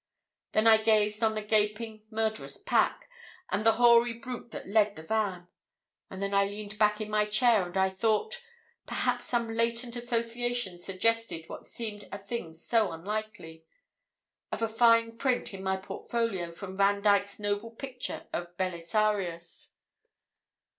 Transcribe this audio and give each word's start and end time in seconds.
Then 0.53 0.65
I 0.65 0.77
gazed 0.81 1.21
on 1.21 1.35
the 1.35 1.43
gaping, 1.43 2.01
murderous 2.09 2.57
pack, 2.57 3.07
and 3.51 3.63
the 3.63 3.73
hoary 3.73 4.13
brute 4.13 4.49
that 4.49 4.67
led 4.67 4.95
the 4.95 5.03
van; 5.03 5.47
and 6.09 6.23
then 6.23 6.33
I 6.33 6.45
leaned 6.45 6.79
back 6.79 6.99
in 6.99 7.07
my 7.07 7.27
chair, 7.27 7.67
and 7.67 7.77
I 7.77 7.91
thought 7.91 8.41
perhaps 8.87 9.25
some 9.25 9.47
latent 9.53 9.95
association 9.95 10.79
suggested 10.79 11.45
what 11.47 11.65
seemed 11.67 12.07
a 12.11 12.17
thing 12.17 12.55
so 12.55 12.91
unlikely 12.91 13.63
of 14.51 14.63
a 14.63 14.67
fine 14.67 15.19
print 15.19 15.53
in 15.53 15.61
my 15.61 15.77
portfolio 15.77 16.51
from 16.51 16.77
Vandyke's 16.77 17.37
noble 17.37 17.69
picture 17.69 18.25
of 18.33 18.57
Belisarius. 18.57 19.75